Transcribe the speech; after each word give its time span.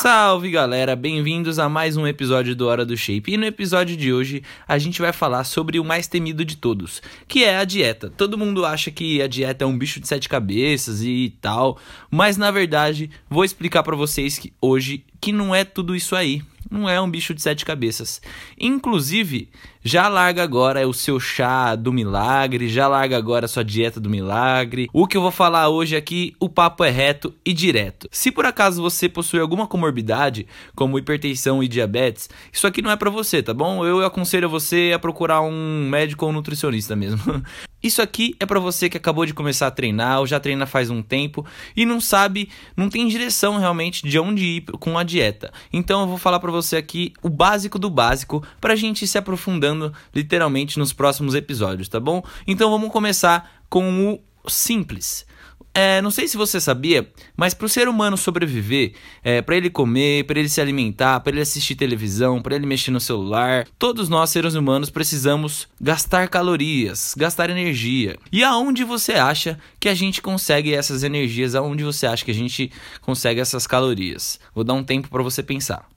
Salve 0.00 0.50
galera, 0.50 0.96
bem-vindos 0.96 1.58
a 1.58 1.68
mais 1.68 1.94
um 1.94 2.06
episódio 2.06 2.56
do 2.56 2.66
Hora 2.66 2.86
do 2.86 2.96
Shape. 2.96 3.34
E 3.34 3.36
no 3.36 3.44
episódio 3.44 3.94
de 3.94 4.10
hoje 4.10 4.42
a 4.66 4.78
gente 4.78 4.98
vai 4.98 5.12
falar 5.12 5.44
sobre 5.44 5.78
o 5.78 5.84
mais 5.84 6.08
temido 6.08 6.42
de 6.42 6.56
todos, 6.56 7.02
que 7.28 7.44
é 7.44 7.58
a 7.58 7.64
dieta. 7.66 8.08
Todo 8.08 8.38
mundo 8.38 8.64
acha 8.64 8.90
que 8.90 9.20
a 9.20 9.26
dieta 9.26 9.62
é 9.62 9.66
um 9.66 9.76
bicho 9.76 10.00
de 10.00 10.08
sete 10.08 10.26
cabeças 10.26 11.02
e 11.02 11.34
tal, 11.42 11.78
mas 12.10 12.38
na 12.38 12.50
verdade 12.50 13.10
vou 13.28 13.44
explicar 13.44 13.82
para 13.82 13.94
vocês 13.94 14.38
que 14.38 14.54
hoje 14.58 15.04
que 15.20 15.32
não 15.32 15.54
é 15.54 15.66
tudo 15.66 15.94
isso 15.94 16.16
aí 16.16 16.42
não 16.70 16.88
é 16.88 17.00
um 17.00 17.10
bicho 17.10 17.34
de 17.34 17.42
sete 17.42 17.64
cabeças. 17.64 18.22
Inclusive, 18.58 19.48
já 19.82 20.08
larga 20.08 20.42
agora 20.42 20.86
o 20.86 20.92
seu 20.92 21.18
chá 21.18 21.74
do 21.74 21.92
milagre, 21.92 22.68
já 22.68 22.86
larga 22.86 23.16
agora 23.16 23.46
a 23.46 23.48
sua 23.48 23.64
dieta 23.64 23.98
do 23.98 24.10
milagre. 24.10 24.88
O 24.92 25.06
que 25.06 25.16
eu 25.16 25.22
vou 25.22 25.30
falar 25.30 25.68
hoje 25.68 25.96
aqui, 25.96 26.34
o 26.38 26.48
papo 26.48 26.84
é 26.84 26.90
reto 26.90 27.34
e 27.44 27.52
direto. 27.52 28.08
Se 28.12 28.30
por 28.30 28.44
acaso 28.44 28.82
você 28.82 29.08
possui 29.08 29.40
alguma 29.40 29.66
comorbidade, 29.66 30.46
como 30.74 30.98
hipertensão 30.98 31.62
e 31.62 31.68
diabetes, 31.68 32.28
isso 32.52 32.66
aqui 32.66 32.82
não 32.82 32.90
é 32.90 32.96
para 32.96 33.10
você, 33.10 33.42
tá 33.42 33.54
bom? 33.54 33.84
Eu 33.84 34.04
aconselho 34.04 34.50
você 34.50 34.92
a 34.94 34.98
procurar 34.98 35.40
um 35.40 35.88
médico 35.88 36.26
ou 36.26 36.32
nutricionista 36.32 36.94
mesmo. 36.94 37.20
Isso 37.82 38.02
aqui 38.02 38.36
é 38.38 38.44
para 38.44 38.60
você 38.60 38.90
que 38.90 38.98
acabou 38.98 39.24
de 39.24 39.32
começar 39.32 39.66
a 39.66 39.70
treinar 39.70 40.18
ou 40.18 40.26
já 40.26 40.38
treina 40.38 40.66
faz 40.66 40.90
um 40.90 41.00
tempo 41.00 41.46
e 41.74 41.86
não 41.86 41.98
sabe, 41.98 42.50
não 42.76 42.90
tem 42.90 43.08
direção 43.08 43.56
realmente 43.56 44.06
de 44.06 44.18
onde 44.18 44.44
ir 44.44 44.64
com 44.78 44.98
a 44.98 45.02
dieta. 45.02 45.50
Então 45.72 46.02
eu 46.02 46.06
vou 46.06 46.18
falar 46.18 46.40
para 46.40 46.50
você 46.50 46.76
aqui 46.76 47.14
o 47.22 47.30
básico 47.30 47.78
do 47.78 47.88
básico 47.88 48.44
para 48.60 48.74
a 48.74 48.76
gente 48.76 49.06
se 49.06 49.16
aprofundando 49.16 49.69
literalmente 50.14 50.78
nos 50.78 50.92
próximos 50.92 51.34
episódios, 51.34 51.88
tá 51.88 52.00
bom? 52.00 52.22
Então 52.46 52.70
vamos 52.70 52.90
começar 52.90 53.62
com 53.68 54.20
o 54.44 54.50
simples. 54.50 55.26
É, 55.72 56.02
não 56.02 56.10
sei 56.10 56.26
se 56.26 56.36
você 56.36 56.60
sabia, 56.60 57.08
mas 57.36 57.54
para 57.54 57.66
o 57.66 57.68
ser 57.68 57.86
humano 57.86 58.16
sobreviver, 58.16 58.92
é, 59.22 59.40
para 59.40 59.56
ele 59.56 59.70
comer, 59.70 60.24
para 60.24 60.40
ele 60.40 60.48
se 60.48 60.60
alimentar, 60.60 61.20
para 61.20 61.32
ele 61.32 61.40
assistir 61.40 61.76
televisão, 61.76 62.42
para 62.42 62.56
ele 62.56 62.66
mexer 62.66 62.90
no 62.90 62.98
celular, 62.98 63.68
todos 63.78 64.08
nós 64.08 64.30
seres 64.30 64.54
humanos 64.54 64.90
precisamos 64.90 65.68
gastar 65.80 66.28
calorias, 66.28 67.14
gastar 67.16 67.50
energia. 67.50 68.16
E 68.32 68.42
aonde 68.42 68.82
você 68.82 69.12
acha 69.12 69.60
que 69.78 69.88
a 69.88 69.94
gente 69.94 70.20
consegue 70.20 70.74
essas 70.74 71.04
energias? 71.04 71.54
Aonde 71.54 71.84
você 71.84 72.04
acha 72.04 72.24
que 72.24 72.32
a 72.32 72.34
gente 72.34 72.72
consegue 73.00 73.40
essas 73.40 73.64
calorias? 73.64 74.40
Vou 74.52 74.64
dar 74.64 74.74
um 74.74 74.82
tempo 74.82 75.08
para 75.08 75.22
você 75.22 75.40
pensar. 75.40 75.88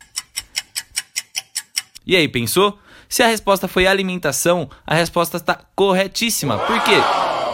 E 2.06 2.16
aí, 2.16 2.28
pensou? 2.28 2.78
Se 3.14 3.22
a 3.22 3.28
resposta 3.28 3.68
foi 3.68 3.86
alimentação, 3.86 4.68
a 4.88 4.96
resposta 4.96 5.38
está 5.38 5.54
corretíssima. 5.76 6.58
Por 6.58 6.84
quê? 6.84 6.96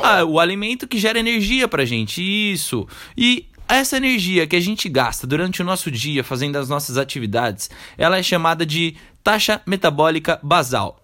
Ah, 0.02 0.24
o 0.24 0.40
alimento 0.40 0.88
que 0.88 0.98
gera 0.98 1.20
energia 1.20 1.68
pra 1.68 1.84
gente, 1.84 2.22
isso. 2.24 2.88
E 3.18 3.46
essa 3.68 3.98
energia 3.98 4.48
que 4.48 4.56
a 4.56 4.60
gente 4.62 4.88
gasta 4.88 5.28
durante 5.28 5.62
o 5.62 5.66
nosso 5.66 5.92
dia 5.92 6.24
fazendo 6.24 6.56
as 6.56 6.70
nossas 6.70 6.96
atividades, 6.96 7.70
ela 7.98 8.18
é 8.18 8.24
chamada 8.24 8.66
de 8.66 8.96
taxa 9.22 9.62
metabólica 9.68 10.40
basal 10.42 10.98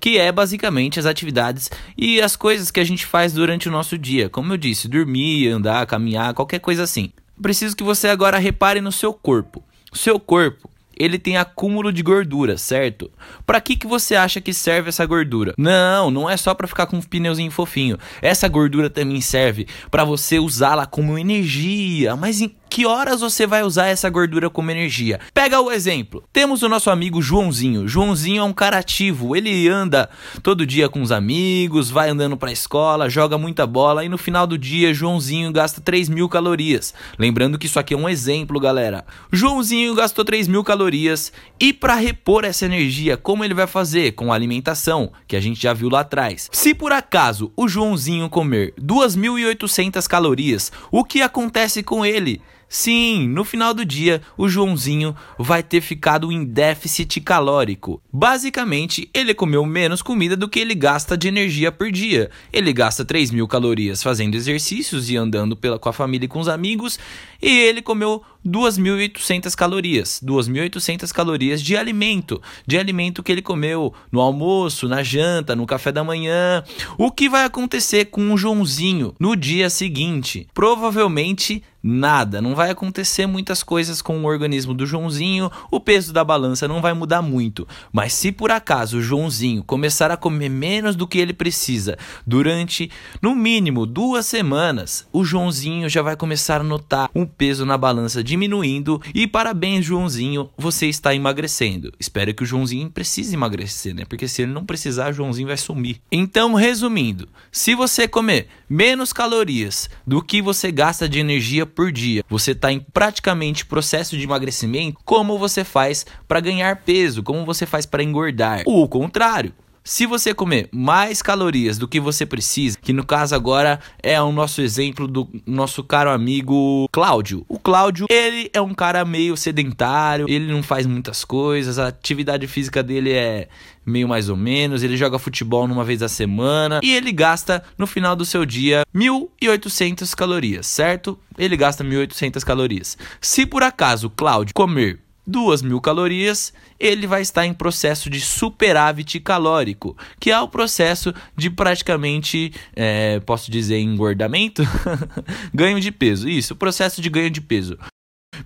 que 0.00 0.18
é 0.18 0.32
basicamente 0.32 0.98
as 0.98 1.06
atividades 1.06 1.70
e 1.96 2.20
as 2.20 2.34
coisas 2.34 2.72
que 2.72 2.80
a 2.80 2.84
gente 2.84 3.06
faz 3.06 3.32
durante 3.32 3.68
o 3.68 3.72
nosso 3.72 3.96
dia. 3.96 4.28
Como 4.28 4.52
eu 4.52 4.56
disse, 4.56 4.88
dormir, 4.88 5.48
andar, 5.48 5.86
caminhar, 5.86 6.34
qualquer 6.34 6.58
coisa 6.58 6.82
assim. 6.82 7.12
Preciso 7.40 7.76
que 7.76 7.84
você 7.84 8.08
agora 8.08 8.36
repare 8.36 8.80
no 8.80 8.90
seu 8.90 9.14
corpo. 9.14 9.62
O 9.92 9.96
seu 9.96 10.18
corpo, 10.18 10.68
ele 10.98 11.18
tem 11.18 11.36
acúmulo 11.36 11.92
de 11.92 12.02
gordura, 12.02 12.56
certo? 12.56 13.10
Para 13.46 13.60
que 13.60 13.76
que 13.76 13.86
você 13.86 14.14
acha 14.14 14.40
que 14.40 14.52
serve 14.52 14.88
essa 14.88 15.04
gordura? 15.06 15.54
Não, 15.56 16.10
não 16.10 16.28
é 16.28 16.36
só 16.36 16.54
para 16.54 16.68
ficar 16.68 16.86
com 16.86 16.96
um 16.96 17.02
pneuzinho 17.02 17.50
fofinho. 17.50 17.98
Essa 18.20 18.48
gordura 18.48 18.88
também 18.90 19.20
serve 19.20 19.66
para 19.90 20.04
você 20.04 20.38
usá-la 20.38 20.86
como 20.86 21.18
energia. 21.18 22.16
Mas 22.16 22.40
em 22.40 22.54
que 22.72 22.86
horas 22.86 23.20
você 23.20 23.46
vai 23.46 23.62
usar 23.62 23.88
essa 23.88 24.08
gordura 24.08 24.48
como 24.48 24.70
energia? 24.70 25.20
Pega 25.34 25.60
o 25.60 25.70
exemplo. 25.70 26.24
Temos 26.32 26.62
o 26.62 26.70
nosso 26.70 26.88
amigo 26.88 27.20
Joãozinho. 27.20 27.86
Joãozinho 27.86 28.40
é 28.40 28.44
um 28.44 28.52
cara 28.54 28.78
ativo. 28.78 29.36
Ele 29.36 29.68
anda 29.68 30.08
todo 30.42 30.64
dia 30.64 30.88
com 30.88 31.02
os 31.02 31.12
amigos, 31.12 31.90
vai 31.90 32.08
andando 32.08 32.34
para 32.34 32.48
a 32.48 32.52
escola, 32.52 33.10
joga 33.10 33.36
muita 33.36 33.66
bola 33.66 34.06
e 34.06 34.08
no 34.08 34.16
final 34.16 34.46
do 34.46 34.56
dia 34.56 34.94
Joãozinho 34.94 35.52
gasta 35.52 35.82
3 35.82 36.08
mil 36.08 36.30
calorias. 36.30 36.94
Lembrando 37.18 37.58
que 37.58 37.66
isso 37.66 37.78
aqui 37.78 37.92
é 37.92 37.96
um 37.96 38.08
exemplo, 38.08 38.58
galera. 38.58 39.04
Joãozinho 39.30 39.94
gastou 39.94 40.24
3 40.24 40.48
mil 40.48 40.64
calorias 40.64 41.30
e 41.60 41.74
para 41.74 41.94
repor 41.94 42.42
essa 42.42 42.64
energia, 42.64 43.18
como 43.18 43.44
ele 43.44 43.52
vai 43.52 43.66
fazer? 43.66 44.12
Com 44.12 44.32
alimentação, 44.32 45.12
que 45.28 45.36
a 45.36 45.40
gente 45.40 45.60
já 45.60 45.74
viu 45.74 45.90
lá 45.90 46.00
atrás. 46.00 46.48
Se 46.50 46.74
por 46.74 46.90
acaso 46.90 47.52
o 47.54 47.68
Joãozinho 47.68 48.30
comer 48.30 48.72
2.800 48.80 50.06
calorias, 50.06 50.72
o 50.90 51.04
que 51.04 51.20
acontece 51.20 51.82
com 51.82 52.06
ele? 52.06 52.40
Sim, 52.72 53.28
no 53.28 53.44
final 53.44 53.74
do 53.74 53.84
dia, 53.84 54.22
o 54.34 54.48
Joãozinho 54.48 55.14
vai 55.38 55.62
ter 55.62 55.82
ficado 55.82 56.32
em 56.32 56.42
déficit 56.42 57.20
calórico. 57.20 58.00
Basicamente, 58.10 59.10
ele 59.12 59.34
comeu 59.34 59.66
menos 59.66 60.00
comida 60.00 60.38
do 60.38 60.48
que 60.48 60.58
ele 60.58 60.74
gasta 60.74 61.14
de 61.14 61.28
energia 61.28 61.70
por 61.70 61.92
dia. 61.92 62.30
Ele 62.50 62.72
gasta 62.72 63.04
3 63.04 63.30
mil 63.30 63.46
calorias 63.46 64.02
fazendo 64.02 64.36
exercícios 64.36 65.10
e 65.10 65.18
andando 65.18 65.54
pela, 65.54 65.78
com 65.78 65.90
a 65.90 65.92
família 65.92 66.24
e 66.24 66.28
com 66.28 66.40
os 66.40 66.48
amigos, 66.48 66.98
e 67.42 67.50
ele 67.50 67.82
comeu 67.82 68.22
2.800 68.46 69.54
calorias. 69.54 70.20
2.800 70.24 71.12
calorias 71.12 71.62
de 71.62 71.76
alimento. 71.76 72.40
De 72.66 72.78
alimento 72.78 73.22
que 73.22 73.30
ele 73.30 73.42
comeu 73.42 73.92
no 74.10 74.20
almoço, 74.20 74.88
na 74.88 75.02
janta, 75.02 75.56
no 75.56 75.66
café 75.66 75.92
da 75.92 76.04
manhã. 76.04 76.62
O 76.98 77.10
que 77.10 77.28
vai 77.28 77.44
acontecer 77.44 78.06
com 78.06 78.32
o 78.32 78.36
Joãozinho 78.36 79.14
no 79.18 79.36
dia 79.36 79.70
seguinte? 79.70 80.48
Provavelmente 80.52 81.62
nada, 81.82 82.40
não 82.40 82.54
vai 82.54 82.70
acontecer 82.70 83.26
muitas 83.26 83.62
coisas 83.62 84.00
com 84.00 84.22
o 84.22 84.26
organismo 84.26 84.72
do 84.72 84.86
Joãozinho, 84.86 85.50
o 85.70 85.80
peso 85.80 86.12
da 86.12 86.22
balança 86.22 86.68
não 86.68 86.80
vai 86.80 86.94
mudar 86.94 87.20
muito. 87.20 87.66
Mas 87.92 88.12
se 88.12 88.30
por 88.30 88.50
acaso 88.50 88.98
o 88.98 89.02
Joãozinho 89.02 89.64
começar 89.64 90.10
a 90.10 90.16
comer 90.16 90.48
menos 90.48 90.94
do 90.94 91.06
que 91.06 91.18
ele 91.18 91.32
precisa 91.32 91.98
durante 92.26 92.90
no 93.20 93.34
mínimo 93.34 93.84
duas 93.84 94.26
semanas, 94.26 95.06
o 95.12 95.24
Joãozinho 95.24 95.88
já 95.88 96.02
vai 96.02 96.14
começar 96.14 96.60
a 96.60 96.64
notar 96.64 97.10
um 97.14 97.26
peso 97.26 97.66
na 97.66 97.76
balança 97.76 98.22
diminuindo 98.32 99.00
e 99.14 99.26
parabéns 99.26 99.84
Joãozinho, 99.84 100.48
você 100.56 100.86
está 100.86 101.14
emagrecendo. 101.14 101.92
Espero 102.00 102.32
que 102.32 102.42
o 102.42 102.46
Joãozinho 102.46 102.90
precise 102.90 103.34
emagrecer, 103.34 103.94
né? 103.94 104.06
Porque 104.06 104.26
se 104.26 104.40
ele 104.40 104.52
não 104.52 104.64
precisar, 104.64 105.10
o 105.10 105.12
Joãozinho 105.12 105.48
vai 105.48 105.56
sumir. 105.58 106.00
Então, 106.10 106.54
resumindo, 106.54 107.28
se 107.50 107.74
você 107.74 108.08
comer 108.08 108.48
menos 108.72 109.12
calorias 109.12 109.90
do 110.06 110.22
que 110.22 110.40
você 110.40 110.72
gasta 110.72 111.06
de 111.06 111.20
energia 111.20 111.66
por 111.66 111.92
dia. 111.92 112.24
Você 112.30 112.52
está 112.52 112.72
em 112.72 112.80
praticamente 112.80 113.66
processo 113.66 114.16
de 114.16 114.24
emagrecimento, 114.24 114.98
como 115.04 115.38
você 115.38 115.62
faz 115.62 116.06
para 116.26 116.40
ganhar 116.40 116.76
peso, 116.76 117.22
como 117.22 117.44
você 117.44 117.66
faz 117.66 117.84
para 117.84 118.02
engordar. 118.02 118.62
O 118.64 118.88
contrário, 118.88 119.52
se 119.84 120.06
você 120.06 120.32
comer 120.32 120.68
mais 120.72 121.20
calorias 121.20 121.78
do 121.78 121.88
que 121.88 122.00
você 122.00 122.24
precisa, 122.24 122.78
que 122.80 122.92
no 122.92 123.04
caso 123.04 123.34
agora 123.34 123.80
é 124.02 124.20
o 124.20 124.32
nosso 124.32 124.60
exemplo 124.60 125.08
do 125.08 125.28
nosso 125.46 125.82
caro 125.82 126.10
amigo 126.10 126.88
Cláudio. 126.92 127.44
O 127.48 127.58
Cláudio, 127.58 128.06
ele 128.10 128.50
é 128.52 128.60
um 128.60 128.74
cara 128.74 129.04
meio 129.04 129.36
sedentário, 129.36 130.26
ele 130.28 130.52
não 130.52 130.62
faz 130.62 130.86
muitas 130.86 131.24
coisas, 131.24 131.78
a 131.78 131.88
atividade 131.88 132.46
física 132.46 132.82
dele 132.82 133.12
é 133.12 133.48
meio 133.84 134.08
mais 134.08 134.28
ou 134.28 134.36
menos, 134.36 134.82
ele 134.82 134.96
joga 134.96 135.18
futebol 135.18 135.66
numa 135.66 135.84
vez 135.84 136.02
a 136.02 136.08
semana 136.08 136.80
e 136.82 136.94
ele 136.94 137.10
gasta 137.10 137.62
no 137.76 137.86
final 137.86 138.14
do 138.14 138.24
seu 138.24 138.46
dia 138.46 138.84
1.800 138.94 140.14
calorias, 140.14 140.66
certo? 140.66 141.18
Ele 141.36 141.56
gasta 141.56 141.82
1.800 141.82 142.44
calorias. 142.44 142.96
Se 143.20 143.44
por 143.44 143.62
acaso 143.62 144.08
Cláudio 144.10 144.54
comer 144.54 145.00
duas 145.26 145.62
mil 145.62 145.80
calorias, 145.80 146.52
ele 146.78 147.06
vai 147.06 147.22
estar 147.22 147.46
em 147.46 147.54
processo 147.54 148.10
de 148.10 148.20
superávit 148.20 149.20
calórico, 149.20 149.96
que 150.18 150.30
é 150.30 150.40
o 150.40 150.48
processo 150.48 151.14
de 151.36 151.48
praticamente, 151.48 152.52
é, 152.74 153.20
posso 153.20 153.50
dizer, 153.50 153.78
engordamento? 153.78 154.62
ganho 155.54 155.80
de 155.80 155.90
peso. 155.90 156.28
Isso, 156.28 156.56
processo 156.56 157.00
de 157.00 157.08
ganho 157.08 157.30
de 157.30 157.40
peso. 157.40 157.78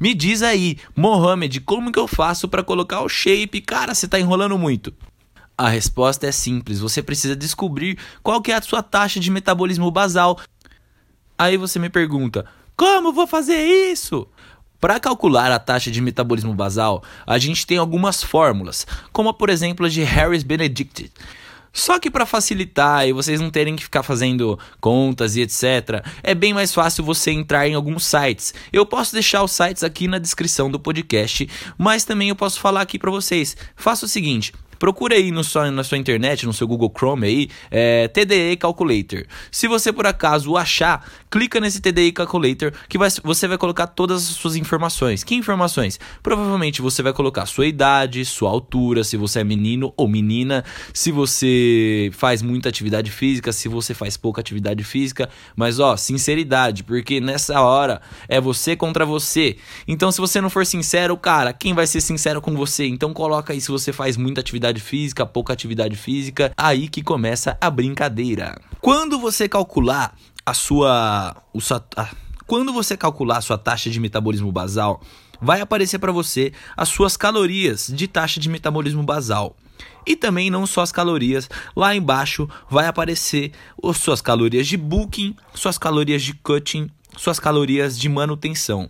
Me 0.01 0.13
diz 0.15 0.43
aí, 0.43 0.79
Mohamed, 0.95 1.61
como 1.61 1.93
que 1.93 1.99
eu 1.99 2.07
faço 2.07 2.49
para 2.49 2.63
colocar 2.63 3.01
o 3.01 3.09
shape? 3.09 3.61
Cara, 3.61 3.95
você 3.95 4.07
está 4.07 4.19
enrolando 4.19 4.59
muito. 4.59 4.93
A 5.57 5.71
resposta 5.71 6.27
é 6.27 6.33
simples, 6.33 6.81
você 6.81 7.03
precisa 7.03 7.35
descobrir 7.35 7.99
qual 8.23 8.43
que 8.43 8.53
é 8.53 8.57
a 8.57 8.61
sua 8.63 8.83
taxa 8.83 9.19
de 9.19 9.31
metabolismo 9.31 9.91
basal. 9.91 10.39
Aí 11.39 11.57
você 11.57 11.79
me 11.79 11.89
pergunta, 11.89 12.45
como 12.77 13.13
vou 13.13 13.27
fazer 13.27 13.59
isso? 13.65 14.29
Para 14.81 15.01
calcular 15.01 15.51
a 15.51 15.59
taxa 15.59 15.91
de 15.91 16.01
metabolismo 16.01 16.55
basal, 16.55 17.03
a 17.27 17.39
gente 17.39 17.67
tem 17.67 17.79
algumas 17.79 18.23
fórmulas, 18.23 18.87
como 19.13 19.33
por 19.33 19.49
exemplo 19.49 19.87
a 19.87 19.89
de 19.89 20.03
Harris 20.03 20.43
Benedict. 20.43 21.11
Só 21.73 21.99
que 21.99 22.11
para 22.11 22.25
facilitar 22.25 23.07
e 23.07 23.13
vocês 23.13 23.39
não 23.39 23.51
terem 23.51 23.77
que 23.77 23.83
ficar 23.83 24.03
fazendo 24.03 24.59
contas 24.81 25.37
e 25.37 25.43
etc, 25.43 26.03
é 26.23 26.35
bem 26.35 26.55
mais 26.55 26.73
fácil 26.73 27.05
você 27.05 27.31
entrar 27.31 27.69
em 27.69 27.75
alguns 27.75 28.07
sites. 28.07 28.55
Eu 28.73 28.87
posso 28.87 29.13
deixar 29.13 29.43
os 29.43 29.53
sites 29.53 29.83
aqui 29.83 30.09
na 30.09 30.19
descrição 30.19 30.71
do 30.71 30.81
podcast, 30.81 31.47
mas 31.77 32.03
também 32.05 32.31
eu 32.31 32.37
posso 32.37 32.61
falar 32.61 32.81
aqui 32.81 32.99
para 32.99 33.11
vocês. 33.11 33.55
Faça 33.77 34.07
o 34.07 34.09
seguinte: 34.09 34.55
Procura 34.79 35.15
aí 35.15 35.31
no 35.31 35.43
sua, 35.43 35.71
na 35.71 35.83
sua 35.83 35.99
internet, 35.99 36.47
no 36.47 36.53
seu 36.53 36.67
Google 36.67 36.93
Chrome 36.97 37.27
aí, 37.27 37.49
é, 37.71 38.09
TDE 38.09 38.57
Calculator. 38.57 39.25
Se 39.51 39.67
você 39.67 39.93
por 39.93 40.07
acaso 40.07 40.57
achar, 40.57 41.05
clica 41.31 41.61
nesse 41.61 41.81
TDE 41.81 42.13
Calculator 42.13 42.73
que 42.89 42.99
vai, 42.99 43.09
você 43.23 43.49
vai 43.49 43.59
colocar 43.59 43.87
todas 43.87 44.23
as 44.23 44.37
suas 44.37 44.57
informações. 44.57 45.25
Que 45.25 45.35
informações? 45.35 45.99
Provavelmente 46.23 46.83
você 46.83 47.03
vai 47.03 47.13
colocar 47.13 47.47
sua 47.47 47.67
idade, 47.67 48.25
sua 48.25 48.51
altura, 48.51 49.05
se 49.05 49.17
você 49.17 49.41
é 49.41 49.45
menino 49.45 49.93
ou 49.97 50.09
menina, 50.09 50.65
se 50.93 51.11
você 51.11 52.11
faz 52.13 52.43
muita 52.43 52.69
atividade 52.69 53.11
física, 53.11 53.53
se 53.53 53.69
você 53.69 53.95
faz 53.95 54.17
pouca 54.17 54.41
atividade 54.41 54.85
física. 54.85 55.29
Mas 55.55 55.79
ó, 55.79 55.97
sinceridade, 55.97 56.85
porque 56.85 57.21
nessa 57.21 57.61
hora 57.61 58.01
é 58.29 58.41
você 58.41 58.77
contra 58.77 59.05
você. 59.05 59.57
Então 59.87 60.13
se 60.13 60.21
você 60.21 60.41
não 60.41 60.51
for 60.51 60.67
sincero, 60.67 61.17
cara, 61.17 61.53
quem 61.53 61.75
vai 61.75 61.87
ser 61.87 62.01
sincero 62.01 62.41
com 62.41 62.55
você? 62.55 62.87
Então 62.87 63.13
coloca 63.13 63.53
aí 63.53 63.61
se 63.61 63.71
você 63.71 63.93
faz 63.93 64.17
muita 64.17 64.41
atividade 64.41 64.66
física, 64.75 65.25
pouca 65.25 65.53
atividade 65.53 65.97
física, 65.97 66.53
aí 66.57 66.89
que 66.89 67.03
começa 67.03 67.57
a 67.61 67.71
brincadeira. 67.71 68.61
Quando 68.81 69.19
você 69.19 69.49
calcular 69.49 70.15
a 70.45 70.55
sua, 70.55 71.37
o 71.53 71.61
sua 71.61 71.85
quando 72.47 72.73
você 72.73 72.97
calcular 72.97 73.39
a 73.39 73.41
sua 73.41 73.59
taxa 73.59 73.91
de 73.91 73.99
metabolismo 73.99 74.53
basal, 74.53 75.01
vai 75.41 75.61
aparecer 75.61 75.99
para 75.99 76.13
você 76.13 76.53
as 76.77 76.89
suas 76.89 77.17
calorias 77.17 77.91
de 77.93 78.07
taxa 78.07 78.39
de 78.39 78.49
metabolismo 78.49 79.03
basal. 79.03 79.57
E 80.07 80.15
também 80.15 80.51
não 80.51 80.67
só 80.67 80.83
as 80.83 80.93
calorias, 80.93 81.51
lá 81.75 81.95
embaixo 81.95 82.49
vai 82.71 82.87
aparecer 82.87 83.53
as 83.83 83.97
suas 83.97 84.21
calorias 84.21 84.67
de 84.67 84.77
booking, 84.77 85.35
suas 85.55 85.77
calorias 85.77 86.23
de 86.23 86.35
cutting, 86.35 86.89
suas 87.17 87.41
calorias 87.41 87.99
de 87.99 88.09
manutenção. 88.09 88.89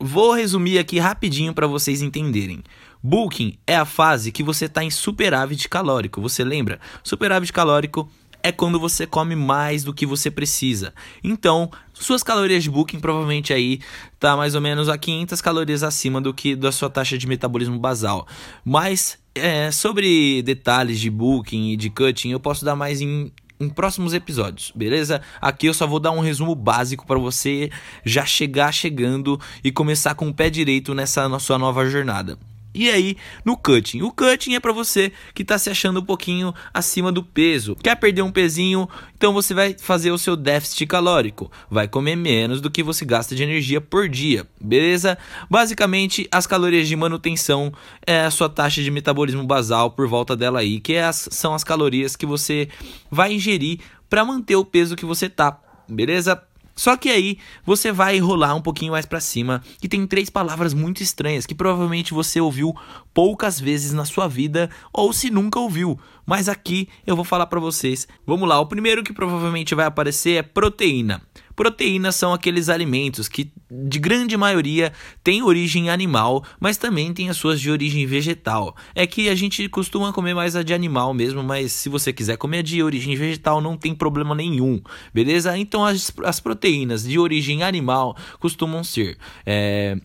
Vou 0.00 0.32
resumir 0.32 0.78
aqui 0.78 0.98
rapidinho 0.98 1.54
para 1.54 1.66
vocês 1.66 2.02
entenderem. 2.02 2.62
Booking 3.06 3.58
é 3.66 3.76
a 3.76 3.84
fase 3.84 4.32
que 4.32 4.42
você 4.42 4.64
está 4.64 4.82
em 4.82 4.88
superávit 4.88 5.68
calórico. 5.68 6.22
Você 6.22 6.42
lembra? 6.42 6.80
Superávit 7.02 7.52
calórico 7.52 8.08
é 8.42 8.50
quando 8.50 8.80
você 8.80 9.06
come 9.06 9.36
mais 9.36 9.84
do 9.84 9.92
que 9.92 10.06
você 10.06 10.30
precisa. 10.30 10.94
Então, 11.22 11.70
suas 11.92 12.22
calorias 12.22 12.62
de 12.62 12.70
booking 12.70 13.00
provavelmente 13.00 13.52
aí 13.52 13.78
tá 14.18 14.38
mais 14.38 14.54
ou 14.54 14.60
menos 14.62 14.88
a 14.88 14.96
500 14.96 15.38
calorias 15.42 15.82
acima 15.82 16.18
do 16.18 16.32
que 16.32 16.56
da 16.56 16.72
sua 16.72 16.88
taxa 16.88 17.18
de 17.18 17.26
metabolismo 17.26 17.78
basal. 17.78 18.26
Mas 18.64 19.18
é, 19.34 19.70
sobre 19.70 20.40
detalhes 20.40 20.98
de 20.98 21.10
booking 21.10 21.72
e 21.72 21.76
de 21.76 21.90
cutting, 21.90 22.30
eu 22.30 22.40
posso 22.40 22.64
dar 22.64 22.74
mais 22.74 23.02
em 23.02 23.30
em 23.60 23.68
próximos 23.68 24.12
episódios, 24.12 24.72
beleza? 24.74 25.22
Aqui 25.40 25.66
eu 25.66 25.74
só 25.74 25.86
vou 25.86 26.00
dar 26.00 26.10
um 26.10 26.20
resumo 26.20 26.56
básico 26.56 27.06
para 27.06 27.18
você 27.18 27.70
já 28.04 28.26
chegar 28.26 28.72
chegando 28.72 29.40
e 29.62 29.70
começar 29.70 30.14
com 30.16 30.28
o 30.28 30.34
pé 30.34 30.50
direito 30.50 30.92
nessa 30.92 31.38
sua 31.38 31.56
nova 31.56 31.86
jornada. 31.86 32.36
E 32.74 32.90
aí, 32.90 33.16
no 33.44 33.56
cutting. 33.56 34.02
O 34.02 34.10
cutting 34.10 34.54
é 34.54 34.60
para 34.60 34.72
você 34.72 35.12
que 35.32 35.44
tá 35.44 35.56
se 35.56 35.70
achando 35.70 36.00
um 36.00 36.04
pouquinho 36.04 36.52
acima 36.72 37.12
do 37.12 37.22
peso. 37.22 37.76
Quer 37.76 37.94
perder 37.94 38.22
um 38.22 38.32
pezinho? 38.32 38.88
Então 39.16 39.32
você 39.32 39.54
vai 39.54 39.76
fazer 39.78 40.10
o 40.10 40.18
seu 40.18 40.34
déficit 40.34 40.86
calórico. 40.86 41.50
Vai 41.70 41.86
comer 41.86 42.16
menos 42.16 42.60
do 42.60 42.70
que 42.70 42.82
você 42.82 43.04
gasta 43.04 43.36
de 43.36 43.44
energia 43.44 43.80
por 43.80 44.08
dia, 44.08 44.44
beleza? 44.60 45.16
Basicamente, 45.48 46.26
as 46.32 46.48
calorias 46.48 46.88
de 46.88 46.96
manutenção 46.96 47.72
é 48.04 48.22
a 48.22 48.30
sua 48.30 48.48
taxa 48.48 48.82
de 48.82 48.90
metabolismo 48.90 49.44
basal 49.44 49.92
por 49.92 50.08
volta 50.08 50.34
dela 50.34 50.58
aí, 50.58 50.80
que 50.80 50.94
é 50.94 51.04
as, 51.04 51.28
são 51.30 51.54
as 51.54 51.62
calorias 51.62 52.16
que 52.16 52.26
você 52.26 52.68
vai 53.08 53.32
ingerir 53.34 53.78
para 54.10 54.24
manter 54.24 54.56
o 54.56 54.64
peso 54.64 54.96
que 54.96 55.04
você 55.04 55.28
tá, 55.28 55.58
beleza? 55.88 56.42
Só 56.74 56.96
que 56.96 57.08
aí 57.08 57.38
você 57.64 57.92
vai 57.92 58.18
rolar 58.18 58.54
um 58.54 58.60
pouquinho 58.60 58.92
mais 58.92 59.06
para 59.06 59.20
cima 59.20 59.62
e 59.82 59.88
tem 59.88 60.06
três 60.06 60.28
palavras 60.28 60.74
muito 60.74 61.02
estranhas 61.02 61.46
que 61.46 61.54
provavelmente 61.54 62.12
você 62.12 62.40
ouviu 62.40 62.74
poucas 63.12 63.60
vezes 63.60 63.92
na 63.92 64.04
sua 64.04 64.26
vida 64.26 64.68
ou 64.92 65.12
se 65.12 65.30
nunca 65.30 65.58
ouviu. 65.58 65.98
Mas 66.26 66.48
aqui 66.48 66.88
eu 67.06 67.14
vou 67.14 67.24
falar 67.24 67.46
para 67.46 67.60
vocês. 67.60 68.08
Vamos 68.26 68.48
lá, 68.48 68.58
o 68.58 68.66
primeiro 68.66 69.04
que 69.04 69.12
provavelmente 69.12 69.74
vai 69.74 69.86
aparecer 69.86 70.36
é 70.38 70.42
proteína. 70.42 71.22
Proteínas 71.56 72.16
são 72.16 72.32
aqueles 72.32 72.68
alimentos 72.68 73.28
que, 73.28 73.52
de 73.70 73.98
grande 73.98 74.36
maioria, 74.36 74.92
têm 75.22 75.42
origem 75.42 75.90
animal, 75.90 76.44
mas 76.58 76.76
também 76.76 77.12
tem 77.12 77.28
as 77.28 77.36
suas 77.36 77.60
de 77.60 77.70
origem 77.70 78.06
vegetal. 78.06 78.76
É 78.94 79.06
que 79.06 79.28
a 79.28 79.34
gente 79.34 79.68
costuma 79.68 80.12
comer 80.12 80.34
mais 80.34 80.56
a 80.56 80.62
de 80.62 80.74
animal 80.74 81.14
mesmo, 81.14 81.42
mas 81.42 81.72
se 81.72 81.88
você 81.88 82.12
quiser 82.12 82.36
comer 82.36 82.58
a 82.58 82.62
de 82.62 82.82
origem 82.82 83.16
vegetal, 83.16 83.60
não 83.60 83.76
tem 83.76 83.94
problema 83.94 84.34
nenhum, 84.34 84.82
beleza? 85.12 85.56
Então 85.56 85.84
as, 85.84 86.12
as 86.24 86.40
proteínas 86.40 87.04
de 87.04 87.18
origem 87.18 87.62
animal 87.62 88.16
costumam 88.40 88.82
ser. 88.82 89.16
É, 89.46 89.96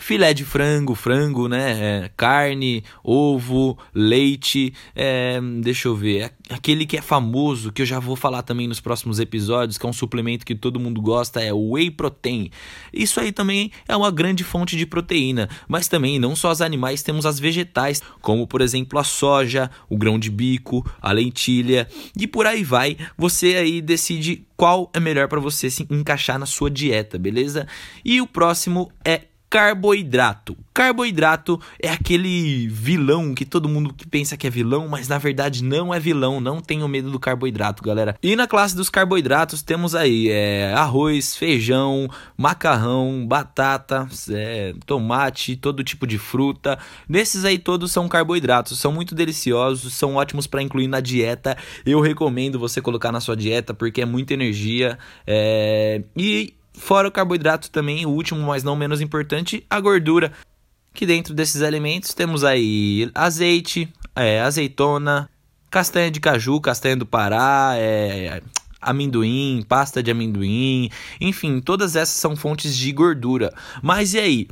filé 0.00 0.34
de 0.34 0.44
frango, 0.44 0.94
frango, 0.94 1.48
né? 1.48 2.04
É, 2.04 2.10
carne, 2.16 2.84
ovo, 3.02 3.78
leite. 3.94 4.72
É, 4.94 5.40
deixa 5.62 5.88
eu 5.88 5.94
ver. 5.94 6.32
Aquele 6.50 6.84
que 6.84 6.96
é 6.96 7.02
famoso, 7.02 7.72
que 7.72 7.82
eu 7.82 7.86
já 7.86 7.98
vou 7.98 8.16
falar 8.16 8.42
também 8.42 8.68
nos 8.68 8.80
próximos 8.80 9.18
episódios, 9.18 9.78
que 9.78 9.86
é 9.86 9.88
um 9.88 9.92
suplemento 9.92 10.44
que 10.44 10.54
todo 10.54 10.80
mundo 10.80 11.00
gosta, 11.00 11.40
é 11.40 11.52
o 11.52 11.72
whey 11.72 11.90
protein. 11.90 12.50
Isso 12.92 13.20
aí 13.20 13.32
também 13.32 13.70
é 13.88 13.96
uma 13.96 14.10
grande 14.10 14.44
fonte 14.44 14.76
de 14.76 14.86
proteína. 14.86 15.48
Mas 15.68 15.88
também, 15.88 16.18
não 16.18 16.36
só 16.36 16.50
os 16.50 16.60
animais, 16.60 17.02
temos 17.02 17.24
as 17.26 17.38
vegetais, 17.38 18.02
como 18.20 18.46
por 18.46 18.60
exemplo 18.60 18.98
a 18.98 19.04
soja, 19.04 19.70
o 19.88 19.96
grão 19.96 20.18
de 20.18 20.30
bico, 20.30 20.84
a 21.00 21.12
lentilha 21.12 21.88
e 22.16 22.26
por 22.26 22.46
aí 22.46 22.62
vai. 22.62 22.96
Você 23.16 23.56
aí 23.56 23.80
decide 23.80 24.46
qual 24.56 24.90
é 24.94 25.00
melhor 25.00 25.28
para 25.28 25.40
você 25.40 25.70
se 25.70 25.86
encaixar 25.90 26.38
na 26.38 26.46
sua 26.46 26.70
dieta, 26.70 27.18
beleza? 27.18 27.66
E 28.04 28.20
o 28.20 28.26
próximo 28.26 28.90
é 29.04 29.22
carboidrato. 29.54 30.56
Carboidrato 30.74 31.60
é 31.80 31.88
aquele 31.88 32.66
vilão 32.66 33.32
que 33.32 33.44
todo 33.44 33.68
mundo 33.68 33.94
que 33.94 34.04
pensa 34.04 34.36
que 34.36 34.48
é 34.48 34.50
vilão, 34.50 34.88
mas 34.88 35.06
na 35.06 35.16
verdade 35.16 35.62
não 35.62 35.94
é 35.94 36.00
vilão. 36.00 36.40
Não 36.40 36.60
tenham 36.60 36.88
medo 36.88 37.08
do 37.08 37.20
carboidrato, 37.20 37.80
galera. 37.80 38.16
E 38.20 38.34
na 38.34 38.48
classe 38.48 38.74
dos 38.74 38.90
carboidratos 38.90 39.62
temos 39.62 39.94
aí 39.94 40.28
é, 40.28 40.74
arroz, 40.74 41.36
feijão, 41.36 42.10
macarrão, 42.36 43.24
batata, 43.24 44.08
é, 44.28 44.74
tomate, 44.84 45.54
todo 45.54 45.84
tipo 45.84 46.04
de 46.04 46.18
fruta. 46.18 46.76
Nesses 47.08 47.44
aí 47.44 47.56
todos 47.56 47.92
são 47.92 48.08
carboidratos, 48.08 48.80
são 48.80 48.90
muito 48.90 49.14
deliciosos, 49.14 49.94
são 49.94 50.16
ótimos 50.16 50.48
para 50.48 50.62
incluir 50.62 50.88
na 50.88 50.98
dieta. 50.98 51.56
Eu 51.86 52.00
recomendo 52.00 52.58
você 52.58 52.80
colocar 52.80 53.12
na 53.12 53.20
sua 53.20 53.36
dieta 53.36 53.72
porque 53.72 54.02
é 54.02 54.04
muita 54.04 54.34
energia 54.34 54.98
é, 55.24 56.02
e 56.16 56.54
Fora 56.74 57.08
o 57.08 57.12
carboidrato 57.12 57.70
também, 57.70 58.04
o 58.04 58.10
último, 58.10 58.40
mas 58.40 58.62
não 58.62 58.76
menos 58.76 59.00
importante, 59.00 59.64
a 59.70 59.80
gordura. 59.80 60.32
Que 60.92 61.06
dentro 61.06 61.34
desses 61.34 61.62
alimentos 61.62 62.14
temos 62.14 62.44
aí 62.44 63.10
azeite, 63.14 63.92
é, 64.14 64.40
azeitona, 64.40 65.28
castanha 65.70 66.10
de 66.10 66.20
caju, 66.20 66.60
castanha 66.60 66.96
do 66.96 67.06
Pará, 67.06 67.72
é, 67.76 68.40
amendoim, 68.80 69.64
pasta 69.68 70.02
de 70.02 70.10
amendoim, 70.10 70.90
enfim, 71.20 71.60
todas 71.60 71.96
essas 71.96 72.14
são 72.14 72.36
fontes 72.36 72.76
de 72.76 72.92
gordura. 72.92 73.52
Mas 73.82 74.14
e 74.14 74.18
aí? 74.18 74.48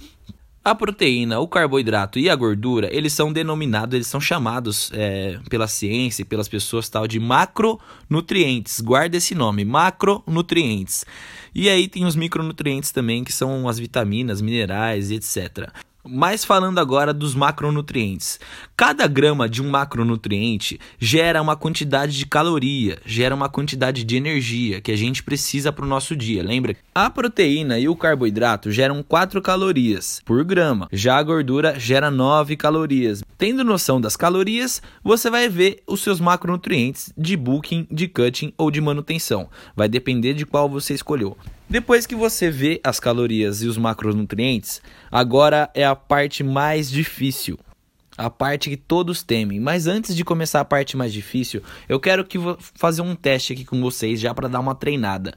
A 0.65 0.77
proteína, 0.77 1.41
o 1.41 1.49
carboidrato 1.49 2.21
e 2.21 2.31
a 2.31 2.37
gordura, 2.37 2.89
eles 2.95 3.13
são 3.13 3.33
denominados, 3.33 3.97
eles 3.97 4.07
são 4.07 4.21
chamados 4.21 4.93
é, 4.95 5.41
pela 5.51 5.67
ciência 5.67 6.23
e 6.23 6.25
pelas 6.25 6.47
pessoas 6.47 6.89
tal 6.89 7.09
de 7.09 7.19
macronutrientes. 7.19 8.81
Guarda 8.81 9.17
esse 9.17 9.35
nome, 9.35 9.65
macronutrientes. 9.65 11.05
E 11.53 11.69
aí 11.69 11.89
tem 11.89 12.05
os 12.05 12.15
micronutrientes 12.15 12.93
também, 12.93 13.25
que 13.25 13.33
são 13.33 13.69
as 13.69 13.77
vitaminas, 13.77 14.41
minerais 14.41 15.11
e 15.11 15.17
etc. 15.17 15.69
Mas 16.05 16.45
falando 16.45 16.81
agora 16.81 17.15
dos 17.15 17.33
macronutrientes. 17.33 18.41
Cada 18.77 19.07
grama 19.07 19.49
de 19.49 19.63
um 19.63 19.71
macronutriente 19.71 20.81
gera 20.99 21.41
uma 21.41 21.55
quantidade 21.55 22.19
de 22.19 22.27
caloria, 22.27 22.99
gera 23.07 23.35
uma 23.35 23.49
quantidade 23.49 24.03
de 24.03 24.17
energia 24.17 24.81
que 24.81 24.91
a 24.91 24.97
gente 24.97 25.23
precisa 25.23 25.73
para 25.73 25.85
o 25.85 25.89
nosso 25.89 26.17
dia. 26.17 26.43
Lembra? 26.43 26.77
A 26.93 27.09
proteína 27.09 27.79
e 27.79 27.89
o 27.89 27.95
carboidrato 27.95 28.73
geram 28.73 29.01
4 29.01 29.41
calorias 29.41 30.21
por 30.25 30.43
grama, 30.45 30.89
já 30.93 31.17
a 31.17 31.23
gordura 31.23 31.79
gera 31.79 32.11
9 32.11 32.57
calorias. 32.57 33.23
Tendo 33.39 33.63
noção 33.63 34.01
das 34.01 34.17
calorias, 34.17 34.83
você 35.05 35.31
vai 35.31 35.49
ver 35.49 35.83
os 35.87 36.01
seus 36.01 36.21
macronutrientes 36.21 37.13
de 37.17 37.37
booking, 37.37 37.87
de 37.91 38.09
cutting 38.09 38.53
ou 38.59 38.71
de 38.71 38.81
manutenção. 38.81 39.49
Vai 39.77 39.89
depender 39.89 40.35
de 40.35 40.45
qual 40.45 40.69
você 40.69 40.95
escolheu. 40.95 41.37
Depois 41.73 42.05
que 42.05 42.15
você 42.15 42.51
vê 42.51 42.83
as 42.85 43.01
calorias 43.01 43.63
e 43.63 43.67
os 43.67 43.79
macronutrientes, 43.79 44.83
agora 45.11 45.71
é 45.75 45.87
a 45.87 45.97
parte 45.97 46.45
mais 46.45 46.91
difícil. 46.91 47.59
A 48.15 48.29
parte 48.29 48.69
que 48.69 48.77
todos 48.77 49.23
temem. 49.23 49.59
Mas 49.59 49.87
antes 49.87 50.15
de 50.15 50.23
começar 50.23 50.61
a 50.61 50.67
parte 50.67 50.99
mais 50.99 51.15
difícil, 51.15 51.63
eu 51.89 51.99
quero 51.99 52.27
que 52.27 52.37
fazer 52.75 53.01
um 53.01 53.15
teste 53.15 53.55
aqui 53.55 53.65
com 53.65 53.81
vocês 53.81 54.21
já 54.21 54.35
para 54.35 54.49
dar 54.49 54.61
uma 54.61 54.75
treinada. 54.75 55.33